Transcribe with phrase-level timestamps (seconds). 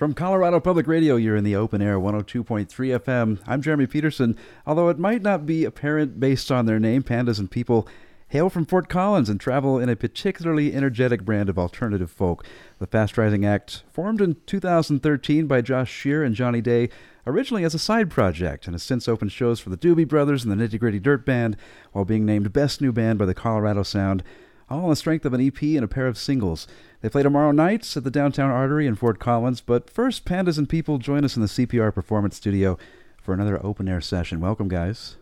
[0.00, 3.38] From Colorado Public Radio, you're in the open air 102.3 FM.
[3.46, 4.34] I'm Jeremy Peterson.
[4.66, 7.86] Although it might not be apparent based on their name, Pandas and People
[8.28, 12.46] hail from Fort Collins and travel in a particularly energetic brand of alternative folk.
[12.78, 16.88] The Fast Rising Act, formed in 2013 by Josh Shear and Johnny Day,
[17.26, 20.50] originally as a side project, and has since opened shows for the Doobie Brothers and
[20.50, 21.58] the Nitty Gritty Dirt Band,
[21.92, 24.24] while being named Best New Band by the Colorado Sound,
[24.70, 26.66] all on the strength of an EP and a pair of singles.
[27.00, 30.68] They play tomorrow nights at the Downtown Artery in Fort Collins, but first, Pandas and
[30.68, 32.78] People join us in the CPR Performance Studio
[33.20, 34.40] for another open air session.
[34.40, 35.16] Welcome, guys.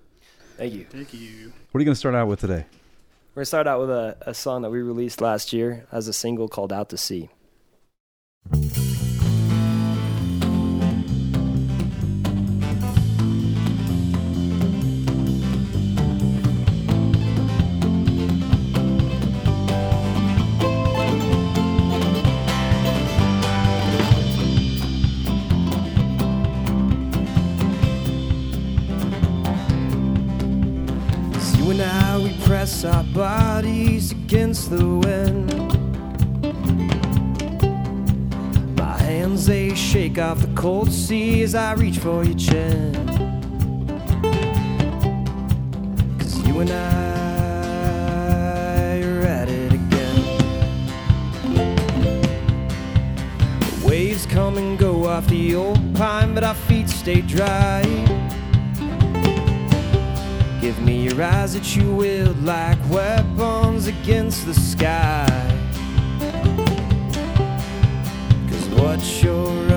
[0.57, 0.85] Thank you.
[0.85, 1.53] Thank you.
[1.71, 2.67] What are you going to start out with today?
[3.35, 6.09] We're going to start out with a, a song that we released last year as
[6.09, 7.31] a single called Out to Sea.
[34.69, 35.49] The wind.
[38.77, 42.93] My hands they shake off the cold sea as I reach for your chin.
[46.19, 47.01] Cause you and I
[49.01, 50.23] are at it again.
[53.83, 58.18] Waves come and go off the old pine, but our feet stay dry.
[60.61, 65.25] Give me your eyes that you wield like weapons against the sky.
[68.51, 69.68] Cause what you're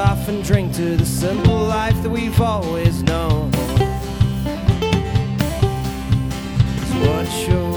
[0.00, 3.52] off and drink to the simple life that we've always known.
[6.78, 7.69] Cause what you're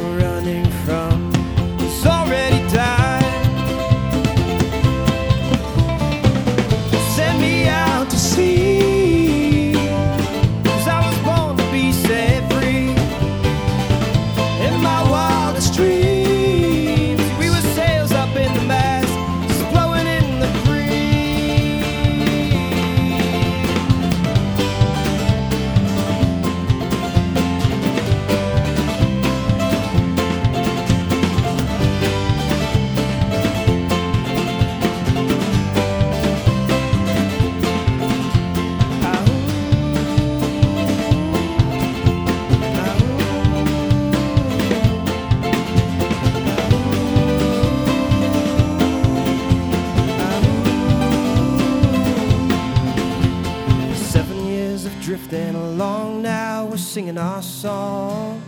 [55.15, 58.41] drifting along now, we're singing our song.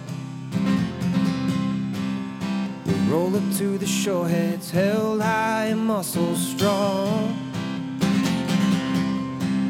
[2.87, 7.37] We roll up to the shore, heads held high and muscles strong.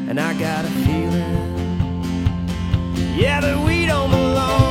[0.08, 1.36] And I got a feeling,
[3.14, 4.65] yeah, that we don't belong.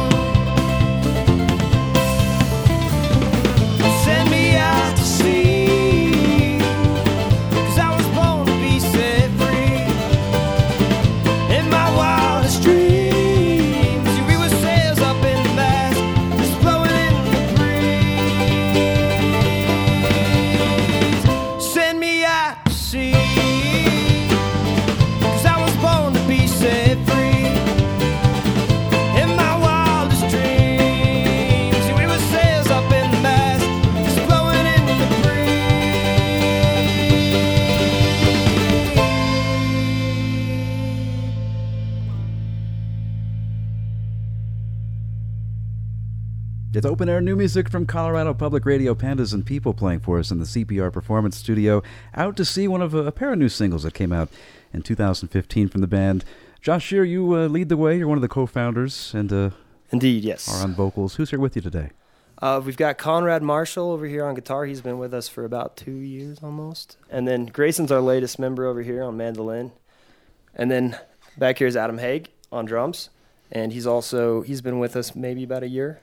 [46.86, 50.30] It's open air new music from Colorado Public Radio, Pandas and People playing for us
[50.30, 51.82] in the CPR Performance Studio.
[52.14, 54.30] Out to Sea one of a, a pair of new singles that came out
[54.72, 56.24] in 2015 from the band.
[56.62, 57.98] Josh Shear, you uh, lead the way.
[57.98, 59.50] You're one of the co-founders and uh,
[59.90, 60.48] Indeed, yes.
[60.48, 61.16] are on vocals.
[61.16, 61.90] Who's here with you today?
[62.40, 64.66] Uh, we've got Conrad Marshall over here on guitar.
[64.66, 66.98] He's been with us for about two years almost.
[67.10, 69.72] And then Grayson's our latest member over here on mandolin.
[70.54, 71.00] And then
[71.36, 73.10] back here is Adam Haig on drums.
[73.52, 76.00] and he's also he's been with us maybe about a year.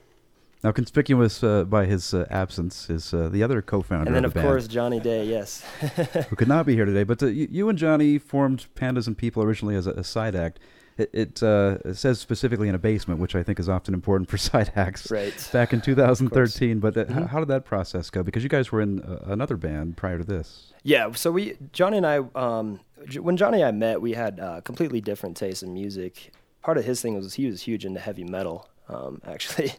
[0.63, 4.29] Now, conspicuous uh, by his uh, absence is uh, the other co-founder And then of
[4.29, 5.61] of the band, course Johnny Day, yes.
[6.29, 7.03] who could not be here today.
[7.03, 10.35] But uh, you, you and Johnny formed Pandas and People originally as a, a side
[10.35, 10.59] act.
[10.95, 14.29] It, it, uh, it says specifically in a basement, which I think is often important
[14.29, 15.11] for side acts.
[15.11, 15.33] right.
[15.51, 17.27] Back in 2013, but uh, Mhm.
[17.29, 18.23] how did that process go?
[18.23, 20.71] Because you guys were in uh, another band prior to this.
[20.83, 22.79] Yeah, so we Johnny and I um
[23.19, 26.31] when Johnny and I met, we had uh, completely different tastes in music.
[26.61, 29.73] Part of his thing was he was huge into heavy metal, um, actually.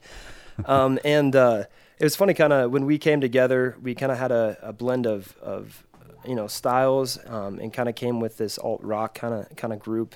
[0.67, 1.65] Um, and uh,
[1.99, 4.73] it was funny, kind of when we came together, we kind of had a, a
[4.73, 5.85] blend of of
[6.27, 9.73] you know styles, um, and kind of came with this alt rock kind of kind
[9.73, 10.15] of group.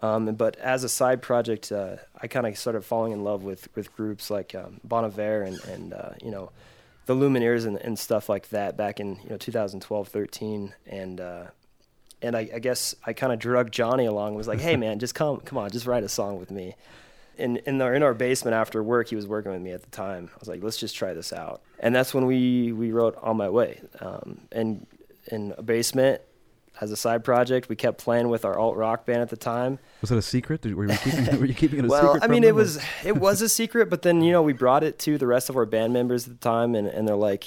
[0.00, 3.68] Um, but as a side project, uh, I kind of started falling in love with
[3.74, 6.50] with groups like um, Bon Iver and and uh, you know
[7.06, 11.46] the Lumineers and, and stuff like that back in you know 2012, 13, and uh,
[12.20, 14.28] and I, I guess I kind of drug Johnny along.
[14.28, 16.76] And was like, hey man, just come come on, just write a song with me.
[17.38, 19.90] In in our in our basement after work, he was working with me at the
[19.90, 20.30] time.
[20.34, 23.36] I was like, let's just try this out, and that's when we we wrote On
[23.36, 23.80] My Way.
[24.00, 24.86] Um, and
[25.30, 26.20] in a basement
[26.80, 29.78] as a side project, we kept playing with our alt rock band at the time.
[30.00, 30.62] Was it a secret?
[30.62, 32.22] Did, were, you keeping, were you keeping it a well, secret?
[32.22, 34.98] I mean, it was it was a secret, but then you know we brought it
[35.00, 37.46] to the rest of our band members at the time, and, and they're like,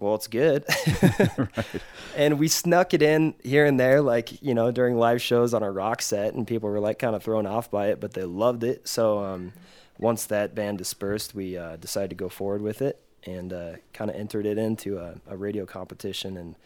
[0.00, 0.64] "Well, it's good,"
[2.16, 5.62] and we snuck it in here and there, like you know during live shows on
[5.62, 8.24] our rock set, and people were like kind of thrown off by it, but they
[8.24, 8.88] loved it.
[8.88, 9.52] So um,
[9.98, 14.10] once that band dispersed, we uh, decided to go forward with it and uh, kind
[14.10, 16.56] of entered it into a, a radio competition, and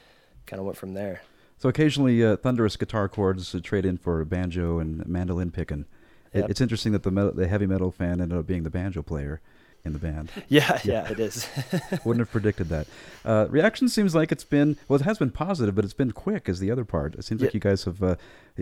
[0.46, 1.22] kind of went from there.
[1.58, 5.86] So occasionally, uh, thunderous guitar chords trade in for banjo and mandolin picking.
[6.32, 6.50] It, Yep.
[6.50, 9.40] It's interesting that the metal, the heavy metal fan ended up being the banjo player
[9.84, 10.30] in the band.
[10.48, 11.46] Yeah, yeah, it is.
[12.04, 12.86] Wouldn't have predicted that.
[13.24, 16.48] Uh, reaction seems like it's been well, it has been positive, but it's been quick.
[16.48, 17.14] Is the other part?
[17.16, 18.16] It seems like you guys have uh,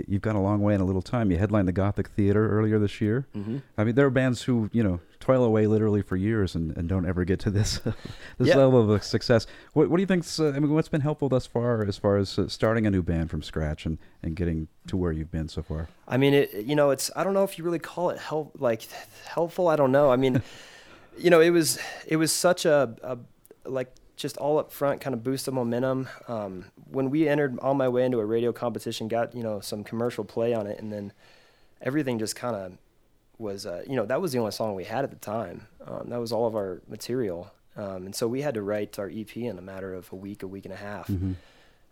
[0.09, 1.31] you've gone a long way in a little time.
[1.31, 3.27] You headlined the Gothic Theater earlier this year.
[3.33, 6.77] hmm I mean, there are bands who you know toil away literally for years and,
[6.77, 7.79] and don't ever get to this
[8.39, 8.57] this Yeah.
[8.57, 9.47] level of success.
[9.73, 12.17] What, what do you think's uh, I mean, what's been helpful thus far as far
[12.17, 15.49] as uh, starting a new band from scratch and, and getting to where you've been
[15.49, 15.89] so far?
[16.09, 18.57] I mean, it, you know, it's I don't know if you really call it help
[18.59, 18.83] like
[19.27, 19.69] helpful.
[19.69, 20.11] I don't know.
[20.11, 20.43] I mean,
[21.19, 23.19] you know, it was it was such a, a
[23.69, 26.09] like just all up front kind of boost of momentum.
[26.29, 29.85] Um, when we entered on my way into a radio competition, got you know some
[29.85, 31.13] commercial play on it, and then
[31.81, 32.73] everything just kind of
[33.39, 35.67] was uh, you know that was the only song we had at the time.
[35.87, 39.11] Um, that was all of our material, um, and so we had to write our
[39.13, 41.33] EP in a matter of a week, a week and a half Mm-hmm.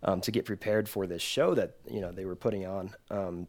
[0.05, 2.95] um, to get prepared for this show that you know they were putting on.
[3.11, 3.49] Um,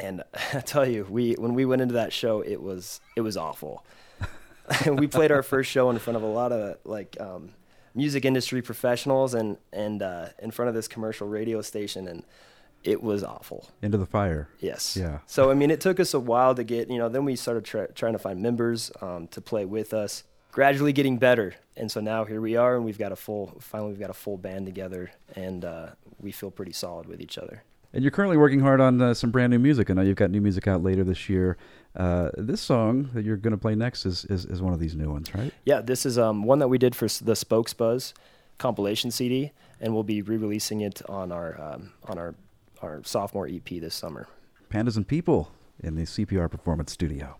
[0.00, 0.22] and
[0.54, 3.84] I tell you, we when we went into that show, it was it was awful.
[4.86, 7.50] we played our first show in front of a lot of like um,
[7.94, 12.22] music industry professionals and and uh, in front of this commercial radio station, and
[12.84, 13.68] it was awful.
[13.82, 14.48] Into the fire.
[14.60, 14.96] Yes.
[14.96, 15.18] Yeah.
[15.26, 17.08] So I mean, it took us a while to get you know.
[17.08, 20.24] Then we started try trying to find members um, to play with us.
[20.50, 23.56] Gradually getting better, and so now here we are, and we've got a full.
[23.60, 25.88] Finally, we've got a full band together, and uh,
[26.20, 27.62] we feel pretty solid with each other.
[27.92, 29.90] And you're currently working hard on uh, some brand new music.
[29.90, 31.56] I know you've got new music out later this year.
[31.96, 34.94] Uh, this song that you're going to play next is, is, is one of these
[34.94, 35.52] new ones, right?
[35.64, 38.12] Yeah, this is um, one that we did for the SpokesBuzz
[38.58, 42.34] compilation CD, and we'll be re-releasing it on our um, on our
[42.82, 44.28] our sophomore EP this summer.
[44.70, 45.50] Pandas and People
[45.80, 47.38] in the CPR Performance Studio.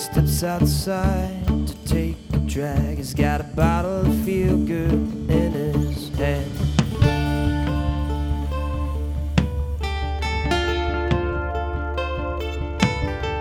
[0.00, 2.96] Steps outside to take a drag.
[2.96, 4.92] He's got a bottle of feel good
[5.28, 6.50] in his hand.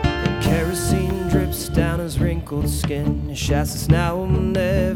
[0.03, 3.29] And kerosene drips down his wrinkled skin.
[3.29, 4.88] He shouts, "This now will never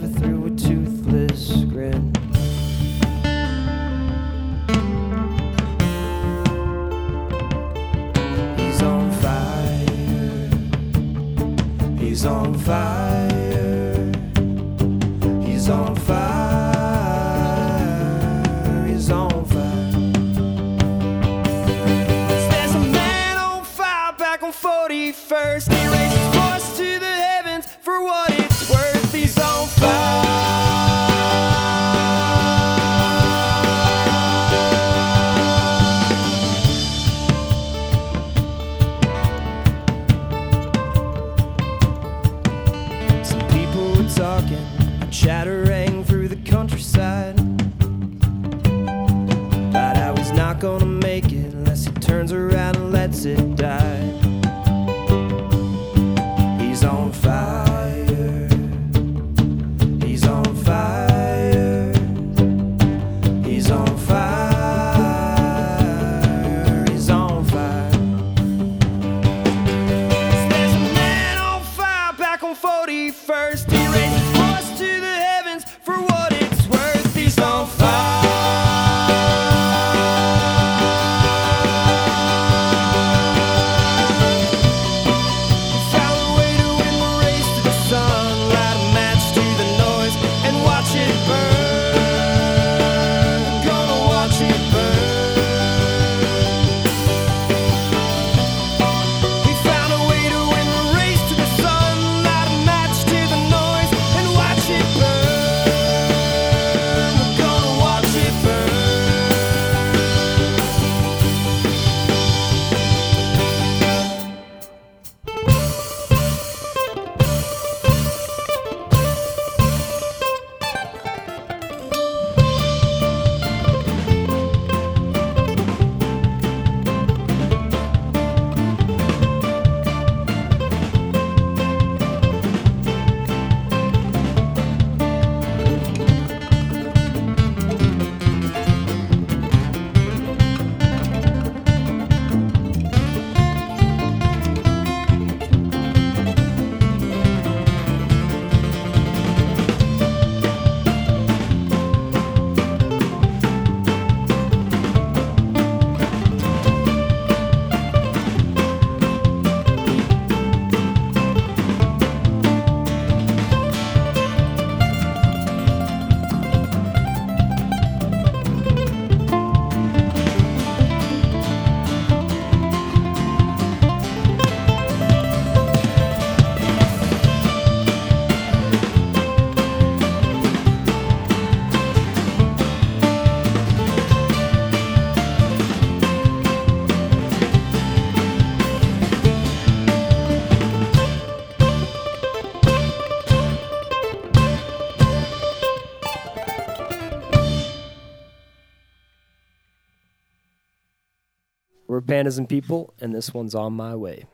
[202.14, 204.26] panism people, and this one's on my way.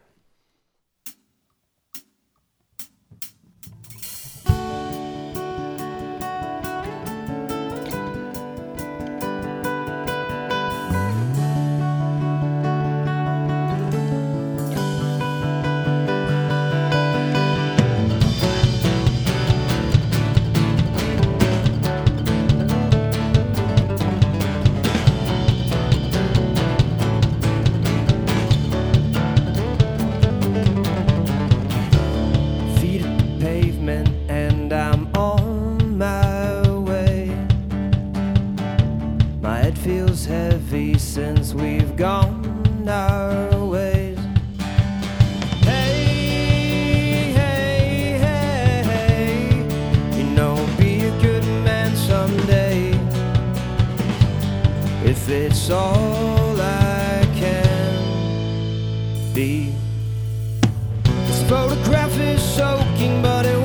[61.49, 63.58] photograph is soaking, but it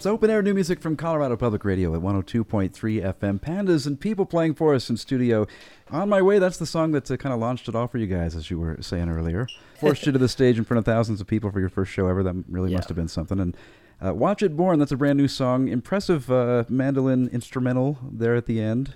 [0.00, 3.38] It's open air new music from Colorado Public Radio at 102.3 FM.
[3.38, 5.46] Pandas and people playing for us in studio.
[5.90, 8.06] On My Way, that's the song that uh, kind of launched it all for you
[8.06, 9.46] guys, as you were saying earlier.
[9.78, 12.06] Forced you to the stage in front of thousands of people for your first show
[12.08, 12.22] ever.
[12.22, 12.78] That really Yeah.
[12.78, 13.38] must have been something.
[13.38, 13.54] And
[14.02, 15.68] uh, Watch It Burn, that's a brand new song.
[15.68, 18.94] Impressive uh, mandolin instrumental there at the end.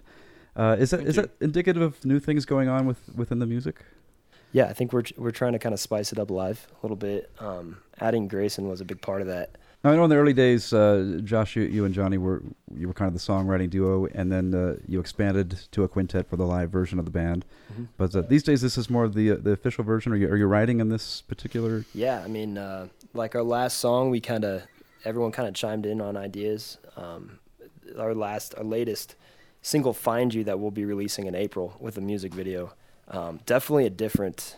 [0.56, 1.23] Uh, is that Thank is you.
[1.25, 3.84] that indicative of new things going on with within the music?
[4.52, 6.96] Yeah, I think we're we're trying to kind of spice it up live a little
[6.96, 7.30] bit.
[7.40, 9.58] Um, adding Grayson was a big part of that.
[9.85, 12.43] Now, I know in the early days, uh, Josh, you, you and Johnny were
[12.75, 16.26] you were kind of the songwriting duo, and then uh, you expanded to a quintet
[16.26, 17.45] for the live version of the band.
[17.71, 17.85] Mm-hmm.
[17.99, 20.11] But uh, these days, this is more of the uh, the official version.
[20.12, 21.85] Are you are you writing in this particular?
[21.93, 24.62] Yeah, I mean, uh, like our last song, we kind of
[25.05, 26.79] everyone kind of chimed in on ideas.
[26.97, 27.38] Um,
[27.99, 29.16] our last, our latest
[29.61, 32.73] single, "Find You," that we'll be releasing in April with a music video.
[33.09, 34.57] Um, definitely a different,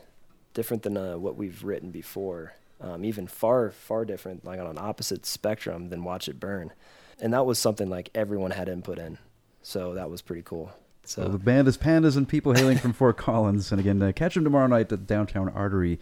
[0.54, 2.54] different than uh, what we've written before.
[2.80, 6.72] Um, even far, far different, like on an opposite spectrum than "Watch It Burn,"
[7.20, 9.18] and that was something like everyone had input in.
[9.62, 10.72] So that was pretty cool.
[11.04, 14.12] So So the band is Pandas and people hailing from Fort Collins, and again, uh,
[14.12, 15.98] catch them tomorrow night at Downtown Artery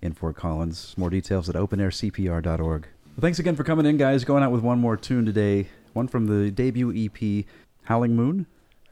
[0.00, 0.94] in Fort Collins.
[0.96, 2.58] More details at openaircpr.org.
[2.58, 4.24] Well, thanks again for coming in, guys.
[4.24, 7.44] Going out with one more tune today, one from the debut EP,
[7.84, 8.46] Howling Moon.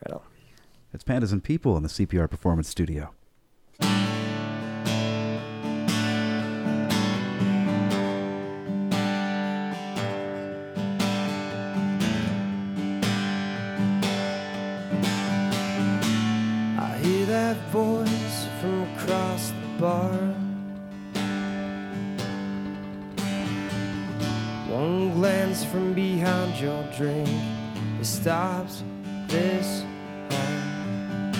[0.06, 0.22] right on.
[0.92, 3.14] It's Pandas and People in the CPR Performance Studio.
[17.52, 20.18] That voice from across the bar.
[24.70, 27.28] One glance from behind your drink,
[28.00, 28.82] it stops
[29.28, 29.84] this
[30.30, 31.36] heart.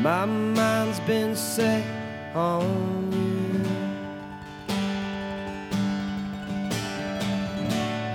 [0.00, 1.84] My mind's been set
[2.34, 3.60] on you.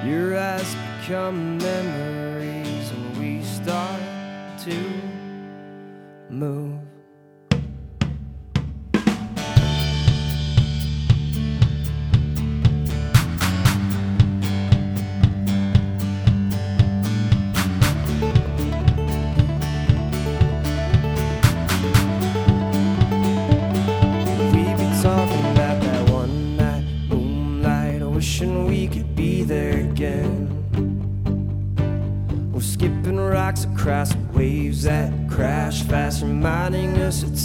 [0.10, 4.02] Your eyes become memories, and we start
[4.66, 5.09] to
[6.40, 6.69] move.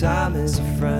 [0.00, 0.93] Time is a friend.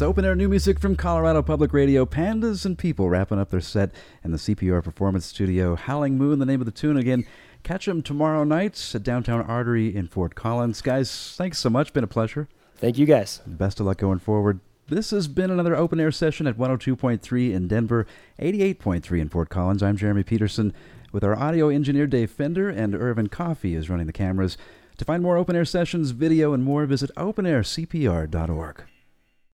[0.00, 2.06] That's open air new music from Colorado Public Radio.
[2.06, 3.90] Pandas and People wrapping up their set
[4.24, 5.76] in the CPR Performance Studio.
[5.76, 7.26] Howling Moon, the name of the tune again.
[7.64, 10.80] Catch them tomorrow night at Downtown Artery in Fort Collins.
[10.80, 11.92] Guys, thanks so much.
[11.92, 12.48] Been a pleasure.
[12.76, 13.42] Thank you guys.
[13.46, 14.60] Best of luck going forward.
[14.88, 18.06] This has been another open air session at 102.3 in Denver,
[18.38, 19.82] 88.3 in Fort Collins.
[19.82, 20.72] I'm Jeremy Peterson
[21.12, 24.56] with our audio engineer Dave Fender, and Irvin Coffee is running the cameras.
[24.96, 28.84] To find more open air sessions, video, and more, visit openaircpr.org.